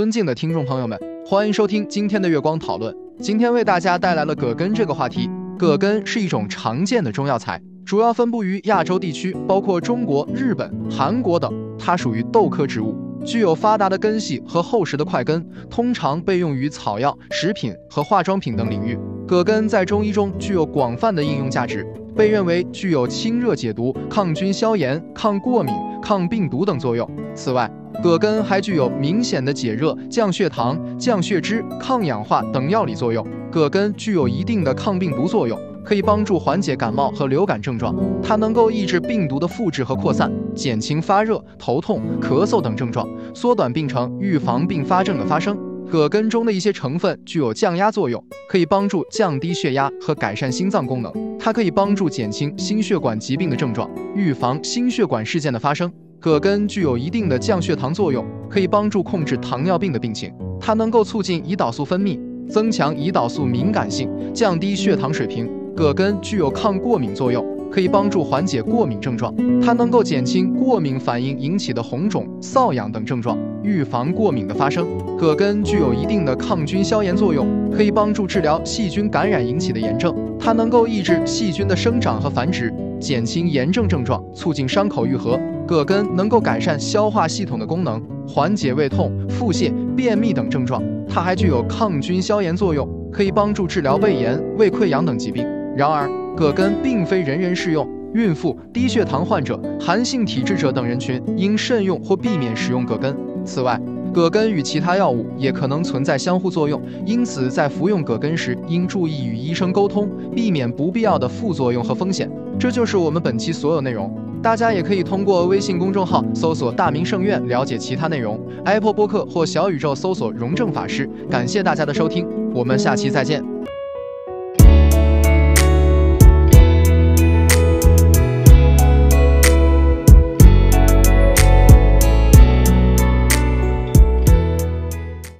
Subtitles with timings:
[0.00, 2.96] 尊敬的听众朋友们，欢迎收听今天的月光讨论。
[3.20, 5.28] 今天为大家带来了葛根这个话题。
[5.58, 11.52] 葛根是一种常见的中药材，主要分布于亚洲地区，包括中国、日本、韩国等。
[11.78, 18.98] 它属于豆科植物，具有发达的根系和厚实的块根，通常被用于草药、食品和化妆品等领域。
[19.28, 21.86] 葛根在中医中具有广泛的应用价值，
[22.16, 25.74] 被认为具有清热解毒、抗菌消炎、抗过敏、
[26.10, 27.08] 抗病毒等作用。
[27.36, 27.70] 此外，
[28.02, 33.24] 葛根还具有明显的解热、降血糖、降血脂、抗氧化等药理作用。
[33.48, 37.94] 葛根具有一定的抗病毒作用，可以帮助缓解感冒和流感症状。
[38.20, 45.56] 它能够抑制病毒的复制和扩散，减轻发热、头痛、咳嗽等症状，缩短病程，预防并发症的发生。
[45.88, 51.29] 葛根中的一些成分具有降压作用，可以帮助降低血压和改善心脏功能。
[51.42, 55.90] 它可以帮助减轻心血管疾病的症状，预防心血管事件的发生。
[56.20, 60.30] 葛根具有一定的降血糖作用，可以帮助控制糖尿病的病情。
[60.60, 65.50] 它能够促进胰岛素分泌，增强胰岛素敏感性，降低血糖水平。
[65.74, 69.34] 葛根具有抗过敏作用，可以帮助缓解过敏症状。
[69.60, 74.86] 它能够减轻过敏反应引起的红肿、瘙痒等症状，预防过敏的发生。
[75.18, 80.14] 葛根具有一定的抗菌消炎作用，可以帮助治疗细菌感染引起的炎症。
[80.38, 85.38] 它能够抑制细菌的生长和繁殖，减轻炎症症状，促进伤口愈合。
[85.66, 90.82] 葛根能够改善消化系统的功能，缓解胃痛、腹泻、便秘等症状。
[91.08, 95.46] 它还具有抗菌消炎作用，可以帮助治疗胃炎、胃溃疡等疾病。
[95.80, 103.16] 然而，葛根并非人人适用，孕妇、低血糖患者、寒性体质者等人群应慎用或避免使用葛根。
[103.46, 103.80] 此外，
[104.12, 112.30] 葛根与其他药物也可能存在相互作用，因此在服用葛根时应注意与医生沟通，避免不必要的副作用和风险。
[112.58, 114.14] 这就是我们本期所有内容。
[114.42, 121.08] 大家也可以通过微信公众号搜索“大明圣院”了解其他内容，Apple 播客或小宇宙搜索“荣正法师”。
[121.30, 123.59] 感谢大家的收听，我们下期再见。